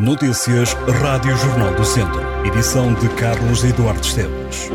Notícias 0.00 0.72
Rádio 1.02 1.36
Jornal 1.36 1.74
do 1.74 1.84
Centro. 1.84 2.22
Edição 2.46 2.94
de 2.94 3.06
Carlos 3.10 3.62
Eduardo 3.62 4.00
Esteves. 4.00 4.70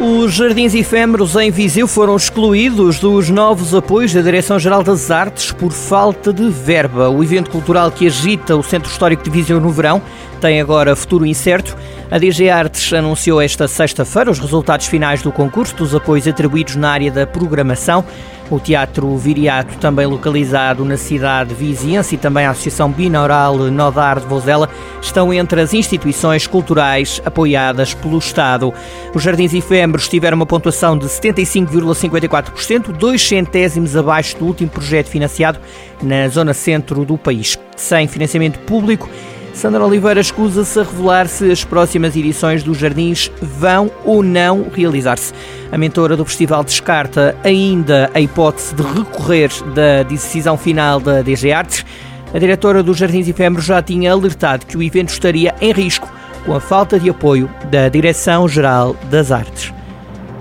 Os 0.00 0.32
jardins 0.32 0.72
efêmeros 0.72 1.36
em 1.36 1.50
Viseu 1.50 1.86
foram 1.86 2.16
excluídos 2.16 2.98
dos 2.98 3.28
novos 3.28 3.74
apoios 3.74 4.14
da 4.14 4.22
Direção-Geral 4.22 4.82
das 4.82 5.10
Artes 5.10 5.52
por 5.52 5.72
falta 5.72 6.32
de 6.32 6.48
verba. 6.48 7.10
O 7.10 7.22
evento 7.22 7.50
cultural 7.50 7.90
que 7.90 8.06
agita 8.06 8.56
o 8.56 8.62
Centro 8.62 8.90
Histórico 8.90 9.22
de 9.22 9.28
Viseu 9.28 9.60
no 9.60 9.68
verão 9.68 10.00
tem 10.40 10.58
agora 10.58 10.96
futuro 10.96 11.26
incerto. 11.26 11.76
A 12.08 12.18
DG 12.18 12.48
Artes 12.48 12.92
anunciou 12.92 13.40
esta 13.40 13.66
sexta-feira 13.66 14.30
os 14.30 14.38
resultados 14.38 14.86
finais 14.86 15.22
do 15.22 15.32
concurso 15.32 15.74
dos 15.74 15.92
apoios 15.92 16.28
atribuídos 16.28 16.76
na 16.76 16.90
área 16.90 17.10
da 17.10 17.26
programação. 17.26 18.04
O 18.48 18.60
Teatro 18.60 19.16
Viriato, 19.16 19.76
também 19.78 20.06
localizado 20.06 20.84
na 20.84 20.96
cidade 20.96 21.52
vizinhança, 21.52 22.14
e 22.14 22.18
também 22.18 22.46
a 22.46 22.50
Associação 22.50 22.92
Binaural 22.92 23.56
Nodar 23.58 24.20
de 24.20 24.26
Vozela, 24.26 24.70
estão 25.02 25.34
entre 25.34 25.60
as 25.60 25.74
instituições 25.74 26.46
culturais 26.46 27.20
apoiadas 27.24 27.92
pelo 27.92 28.18
Estado. 28.18 28.72
Os 29.12 29.24
Jardins 29.24 29.52
Efêmeros 29.52 30.06
tiveram 30.06 30.36
uma 30.36 30.46
pontuação 30.46 30.96
de 30.96 31.06
75,54%, 31.06 32.92
dois 32.92 33.20
centésimos 33.20 33.96
abaixo 33.96 34.38
do 34.38 34.46
último 34.46 34.70
projeto 34.70 35.08
financiado 35.08 35.58
na 36.00 36.28
zona 36.28 36.54
centro 36.54 37.04
do 37.04 37.18
país. 37.18 37.58
Sem 37.74 38.06
financiamento 38.06 38.60
público, 38.60 39.10
Sandra 39.56 39.86
Oliveira 39.86 40.20
escusa-se 40.20 40.78
a 40.78 40.82
revelar 40.82 41.26
se 41.26 41.50
as 41.50 41.64
próximas 41.64 42.14
edições 42.14 42.62
dos 42.62 42.76
Jardins 42.76 43.32
vão 43.40 43.90
ou 44.04 44.22
não 44.22 44.66
realizar-se. 44.70 45.32
A 45.72 45.78
mentora 45.78 46.14
do 46.14 46.26
festival 46.26 46.62
descarta 46.62 47.34
ainda 47.42 48.10
a 48.12 48.20
hipótese 48.20 48.74
de 48.74 48.82
recorrer 48.82 49.50
da 49.74 50.02
decisão 50.02 50.58
final 50.58 51.00
da 51.00 51.22
DG 51.22 51.52
Artes. 51.52 51.86
A 52.34 52.38
diretora 52.38 52.82
dos 52.82 52.98
Jardins 52.98 53.26
Efêmeros 53.28 53.64
já 53.64 53.80
tinha 53.80 54.12
alertado 54.12 54.66
que 54.66 54.76
o 54.76 54.82
evento 54.82 55.08
estaria 55.08 55.54
em 55.58 55.72
risco 55.72 56.06
com 56.44 56.54
a 56.54 56.60
falta 56.60 57.00
de 57.00 57.08
apoio 57.08 57.48
da 57.70 57.88
Direção-Geral 57.88 58.94
das 59.10 59.32
Artes. 59.32 59.72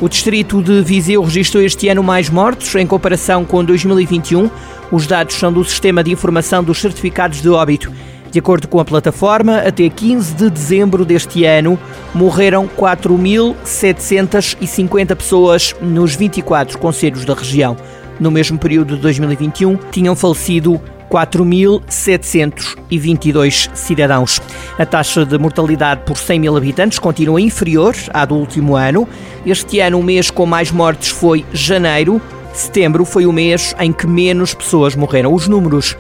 O 0.02 0.10
distrito 0.10 0.62
de 0.62 0.82
Viseu 0.82 1.24
registrou 1.24 1.64
este 1.64 1.88
ano 1.88 2.04
mais 2.04 2.30
mortos 2.30 2.76
em 2.76 2.86
comparação 2.86 3.46
com 3.46 3.64
2021. 3.64 4.52
Os 4.92 5.08
dados 5.08 5.36
são 5.36 5.54
do 5.54 5.64
Sistema 5.64 6.04
de 6.04 6.12
Informação 6.12 6.62
dos 6.62 6.82
Certificados 6.82 7.42
de 7.42 7.48
Óbito. 7.48 7.94
De 8.36 8.40
acordo 8.40 8.68
com 8.68 8.80
a 8.82 8.86
plataforma, 8.86 9.60
até 9.60 9.88
15 9.88 10.36
de 10.36 10.50
dezembro 10.50 11.06
deste 11.06 11.46
ano 11.46 11.80
morreram 12.14 12.68
4.750 12.68 15.16
pessoas 15.16 15.74
nos 15.80 16.16
24 16.16 16.78
conselhos 16.78 17.24
da 17.24 17.34
região. 17.34 17.78
No 18.20 18.30
mesmo 18.30 18.60
período 18.60 18.98
de 18.98 19.02
2021, 19.02 19.78
tinham 19.90 20.18
falecido 20.18 20.82
4.722 21.10 23.70
cidadãos. 23.74 24.42
A 24.78 24.86
taxa 24.86 25.26
de 25.26 25.38
mortalidade 25.38 26.02
por 26.06 26.18
100 26.18 26.38
mil 26.38 26.58
habitantes 26.58 27.00
continua 27.00 27.40
inferior 27.40 27.96
à 28.14 28.26
do 28.26 28.36
último 28.36 28.76
ano. 28.76 29.08
Este 29.46 29.80
ano, 29.80 29.98
o 29.98 30.04
mês 30.04 30.30
com 30.30 30.46
mais 30.46 30.72
mortes 30.72 31.08
foi 31.08 31.46
janeiro. 31.54 32.22
Setembro 32.52 33.06
foi 33.06 33.26
o 33.26 33.32
mês 33.32 33.74
em 33.80 33.94
que 33.94 34.06
menos 34.06 34.54
pessoas 34.54 34.94
morreram. 34.94 35.34
Os 35.34 35.48
números 35.48 35.96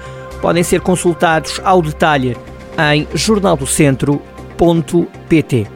podem 0.45 0.61
ser 0.61 0.81
consultados 0.81 1.59
ao 1.63 1.81
detalhe 1.81 2.37
em 2.93 3.07
jornaldocentro.pt. 3.15 5.67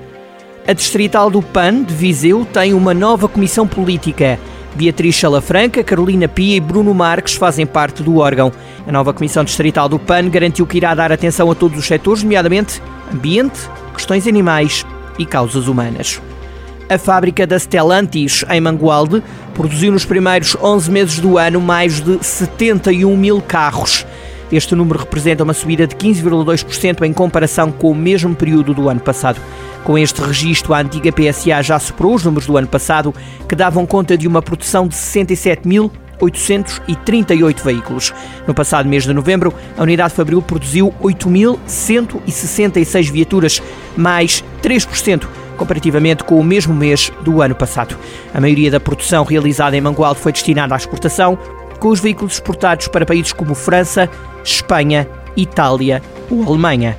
A 0.67 0.73
Distrital 0.73 1.31
do 1.31 1.41
PAN 1.41 1.81
de 1.81 1.91
Viseu 1.91 2.45
tem 2.45 2.75
uma 2.75 2.93
nova 2.93 3.27
comissão 3.27 3.67
política. 3.67 4.37
Beatriz 4.75 5.15
Salafranca, 5.15 5.83
Carolina 5.83 6.27
Pia 6.27 6.57
e 6.57 6.59
Bruno 6.59 6.93
Marques 6.93 7.33
fazem 7.33 7.65
parte 7.65 8.03
do 8.03 8.19
órgão. 8.19 8.51
A 8.85 8.91
nova 8.91 9.11
Comissão 9.11 9.43
Distrital 9.43 9.89
do 9.89 9.97
PAN 9.97 10.29
garantiu 10.29 10.67
que 10.67 10.77
irá 10.77 10.93
dar 10.93 11.11
atenção 11.11 11.49
a 11.49 11.55
todos 11.55 11.79
os 11.79 11.87
setores, 11.87 12.21
nomeadamente 12.21 12.79
ambiente, 13.11 13.59
questões 13.95 14.27
animais 14.27 14.85
e 15.17 15.25
causas 15.25 15.67
humanas. 15.67 16.21
A 16.87 16.99
fábrica 16.99 17.47
da 17.47 17.57
Stellantis, 17.57 18.45
em 18.47 18.61
Mangualde, 18.61 19.23
produziu 19.55 19.91
nos 19.91 20.05
primeiros 20.05 20.55
11 20.61 20.91
meses 20.91 21.19
do 21.19 21.39
ano 21.39 21.59
mais 21.59 21.99
de 21.99 22.23
71 22.23 23.17
mil 23.17 23.41
carros. 23.41 24.05
Este 24.51 24.73
número 24.75 24.99
representa 24.99 25.43
uma 25.43 25.53
subida 25.53 25.85
de 25.85 25.95
15,2% 25.95 27.05
em 27.05 27.13
comparação 27.13 27.71
com 27.71 27.91
o 27.91 27.95
mesmo 27.95 28.35
período 28.35 28.73
do 28.73 28.89
ano 28.89 28.99
passado. 28.99 29.39
Com 29.83 29.95
este 29.97 30.21
registro, 30.21 30.73
a 30.73 30.79
antiga 30.79 31.11
PSA 31.11 31.61
já 31.61 31.77
superou 31.79 32.15
os 32.15 32.23
números 32.23 32.47
do 32.47 32.55
ano 32.57 32.67
passado, 32.67 33.13
que 33.47 33.55
davam 33.55 33.85
conta 33.85 34.17
de 34.17 34.27
uma 34.27 34.41
produção 34.41 34.87
de 34.87 34.95
67.838 34.95 37.63
veículos. 37.63 38.11
No 38.47 38.53
passado 38.53 38.89
mês 38.89 39.03
de 39.03 39.13
novembro, 39.13 39.53
a 39.77 39.83
unidade 39.83 40.13
Fabril 40.13 40.41
produziu 40.41 40.93
8.166 41.01 43.11
viaturas, 43.11 43.61
mais 43.95 44.43
3% 44.61 45.27
comparativamente 45.59 46.23
com 46.23 46.39
o 46.39 46.43
mesmo 46.43 46.73
mês 46.73 47.11
do 47.21 47.41
ano 47.41 47.53
passado. 47.53 47.97
A 48.33 48.39
maioria 48.39 48.71
da 48.71 48.79
produção 48.79 49.25
realizada 49.25 49.75
em 49.75 49.81
Mangualde 49.81 50.21
foi 50.21 50.31
destinada 50.31 50.73
à 50.73 50.77
exportação, 50.77 51.37
com 51.79 51.89
os 51.89 51.99
veículos 51.99 52.33
exportados 52.33 52.87
para 52.87 53.05
países 53.05 53.33
como 53.33 53.55
França, 53.55 54.09
Espanha, 54.43 55.07
Itália 55.35 56.01
ou 56.29 56.43
Alemanha. 56.43 56.97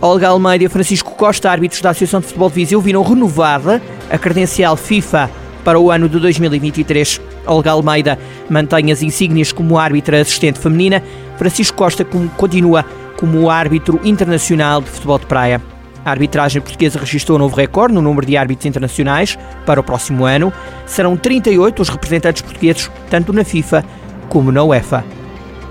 Olga 0.00 0.28
Almeida 0.28 0.64
e 0.64 0.68
Francisco 0.68 1.14
Costa, 1.14 1.50
árbitros 1.50 1.80
da 1.80 1.90
Associação 1.90 2.20
de 2.20 2.26
Futebol 2.26 2.48
de 2.48 2.56
Viseu, 2.56 2.80
viram 2.80 3.02
renovada 3.02 3.80
a 4.10 4.18
credencial 4.18 4.76
FIFA 4.76 5.30
para 5.64 5.78
o 5.78 5.90
ano 5.90 6.08
de 6.08 6.18
2023. 6.18 7.20
Olga 7.46 7.70
Almeida 7.70 8.18
mantém 8.50 8.90
as 8.90 9.02
insígnias 9.02 9.52
como 9.52 9.78
árbitra 9.78 10.20
assistente 10.20 10.58
feminina. 10.58 11.02
Francisco 11.38 11.76
Costa 11.76 12.04
continua 12.36 12.84
como 13.16 13.48
árbitro 13.48 14.00
internacional 14.02 14.80
de 14.80 14.90
futebol 14.90 15.18
de 15.20 15.26
praia. 15.26 15.71
A 16.04 16.10
arbitragem 16.10 16.60
portuguesa 16.60 16.98
registrou 16.98 17.36
um 17.36 17.40
novo 17.40 17.56
recorde 17.56 17.94
no 17.94 18.02
número 18.02 18.26
de 18.26 18.36
árbitros 18.36 18.66
internacionais 18.66 19.38
para 19.64 19.80
o 19.80 19.84
próximo 19.84 20.24
ano. 20.24 20.52
Serão 20.84 21.16
38 21.16 21.80
os 21.80 21.88
representantes 21.88 22.42
portugueses, 22.42 22.90
tanto 23.08 23.32
na 23.32 23.44
FIFA 23.44 23.84
como 24.28 24.50
na 24.50 24.64
UEFA. 24.64 25.04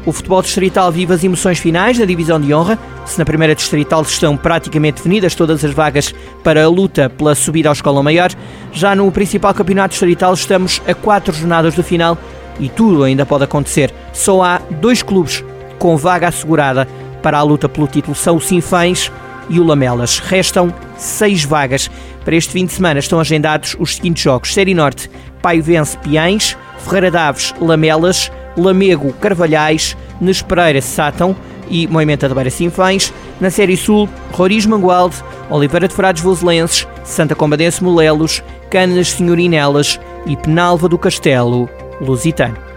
O 0.06 0.12
futebol 0.12 0.42
distrital 0.42 0.92
vive 0.92 1.14
as 1.14 1.24
emoções 1.24 1.60
finais 1.60 2.00
na 2.00 2.06
divisão 2.06 2.40
de 2.40 2.54
honra. 2.54 2.80
Se 3.06 3.20
na 3.20 3.26
primeira 3.26 3.54
distrital 3.54 4.02
estão 4.02 4.36
praticamente 4.36 4.98
definidas 4.98 5.36
todas 5.36 5.64
as 5.64 5.74
vagas 5.74 6.14
para 6.44 6.64
a 6.64 6.68
luta 6.68 7.10
pela 7.10 7.36
subida 7.36 7.70
à 7.70 7.72
escola 7.72 8.02
maior, 8.02 8.32
já 8.72 8.96
no 8.96 9.12
principal 9.12 9.54
campeonato 9.54 9.92
distrital 9.92 10.34
estamos 10.34 10.82
a 10.88 10.94
quatro 10.94 11.34
jornadas 11.34 11.76
do 11.76 11.84
final 11.84 12.18
e 12.60 12.70
tudo 12.70 13.04
ainda 13.04 13.26
pode 13.26 13.44
acontecer. 13.44 13.94
Só 14.12 14.42
há 14.42 14.62
dois 14.80 15.04
clubes 15.04 15.44
com 15.78 15.98
vaga 15.98 16.30
assegurada 16.30 16.88
para 17.22 17.38
a 17.38 17.44
luta 17.44 17.70
pelo 17.70 17.88
título: 17.88 18.16
são 18.16 18.38
o 18.38 18.42
Sinfãs 18.42 19.12
e 19.50 19.60
o 19.60 19.64
Lamelas. 19.64 20.20
Restam 20.20 20.74
seis 20.98 21.44
vagas. 21.44 21.90
Para 22.24 22.36
este 22.36 22.52
fim 22.52 22.66
de 22.66 22.74
semana 22.74 23.00
estão 23.00 23.20
agendados 23.20 23.76
os 23.80 23.96
seguintes 23.96 24.24
jogos: 24.24 24.54
Série 24.54 24.74
Norte, 24.74 25.10
Paivense 25.42 25.98
Piães, 25.98 26.58
Ferreira 26.80 27.12
Daves, 27.12 27.54
Lamelas. 27.60 28.32
Lamego, 28.58 29.14
Carvalhais, 29.14 29.96
Nespereira, 30.20 30.82
Sátão 30.82 31.36
e 31.70 31.88
Moimenta 31.88 32.28
de 32.28 32.36
Beira 32.36 32.50
Sinfães. 32.50 33.14
Na 33.40 33.50
Série 33.50 33.78
Sul, 33.78 34.10
Roriz 34.32 34.66
Mangualde, 34.66 35.16
Oliveira 35.50 35.88
de 35.88 35.94
Frades 35.94 36.22
Voselenses, 36.22 36.88
Santa 37.04 37.36
Combadense 37.36 37.84
Molelos, 37.84 38.44
Canas 38.70 39.10
Senhorinelas 39.12 40.00
e 40.26 40.36
Penalva 40.36 40.88
do 40.88 40.98
Castelo, 40.98 41.70
Lusitano. 42.00 42.71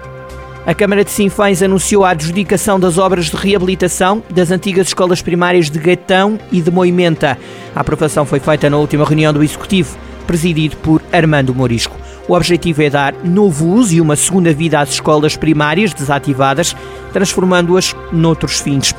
A 0.66 0.72
Câmara 0.72 1.04
de 1.04 1.10
Sinfães 1.10 1.62
anunciou 1.62 2.06
a 2.06 2.10
adjudicação 2.10 2.80
das 2.80 2.96
obras 2.96 3.26
de 3.26 3.36
reabilitação 3.36 4.22
das 4.30 4.50
antigas 4.50 4.86
escolas 4.86 5.20
primárias 5.20 5.68
de 5.68 5.78
Gatão 5.78 6.38
e 6.50 6.62
de 6.62 6.70
Moimenta. 6.70 7.36
A 7.76 7.80
aprovação 7.80 8.24
foi 8.24 8.40
feita 8.40 8.70
na 8.70 8.78
última 8.78 9.04
reunião 9.04 9.30
do 9.30 9.42
Executivo, 9.42 9.94
presidido 10.26 10.74
por 10.78 11.02
Armando 11.12 11.54
Morisco. 11.54 11.94
O 12.26 12.32
objetivo 12.32 12.82
é 12.82 12.88
dar 12.88 13.12
novo 13.22 13.66
uso 13.66 13.94
e 13.94 14.00
uma 14.00 14.16
segunda 14.16 14.54
vida 14.54 14.80
às 14.80 14.88
escolas 14.88 15.36
primárias 15.36 15.92
desativadas, 15.92 16.74
transformando-as 17.12 17.94
noutros 18.10 18.58
fins. 18.58 18.94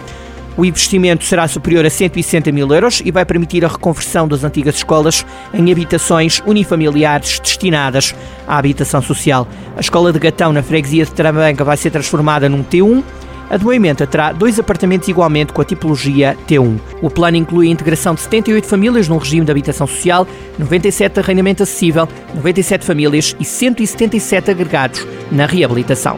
O 0.58 0.64
investimento 0.64 1.26
será 1.26 1.48
superior 1.48 1.86
a 1.86 1.90
160 1.90 2.52
mil 2.52 2.72
euros 2.74 3.02
e 3.04 3.12
vai 3.12 3.26
permitir 3.26 3.66
a 3.66 3.68
reconversão 3.68 4.28
das 4.28 4.44
antigas 4.44 4.76
escolas 4.76 5.26
em 5.54 5.72
habitações 5.72 6.42
unifamiliares 6.46 7.40
destinadas 7.40 8.16
à 8.48 8.58
habitação 8.58 9.02
social. 9.02 9.48
A 9.76 9.82
escola 9.82 10.14
de 10.14 10.20
Gatão, 10.20 10.54
na 10.54 10.64
freguesia 10.64 11.06
de 11.06 11.12
Tramanca, 11.12 11.64
vai 11.64 11.76
ser 11.76 11.92
transformada 11.92 12.48
num 12.48 12.64
T1 12.64 13.04
a 13.50 13.58
de 13.58 13.64
Moimenta 13.64 14.08
terá 14.08 14.32
dois 14.32 14.60
apartamentos 14.60 15.08
igualmente 15.08 15.54
com 15.54 15.62
a 15.62 15.66
tipologia 15.66 16.36
T1. 16.48 16.80
O 17.02 17.12
plano 17.12 17.38
inclui 17.38 17.68
a 17.68 17.72
integração 17.72 18.16
de 18.16 18.22
78 18.22 18.66
famílias 18.66 19.08
num 19.08 19.18
regime 19.18 19.46
de 19.46 19.52
habitação 19.52 19.86
social, 19.86 20.28
97 20.58 21.14
de 21.14 21.20
arrendamento 21.20 21.62
acessível, 21.62 22.08
97 22.34 22.84
famílias 22.84 23.36
e 23.40 23.46
177 23.46 24.50
agregados 24.50 25.06
na 25.32 25.46
reabilitação. 25.46 26.18